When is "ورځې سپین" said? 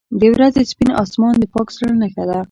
0.33-0.91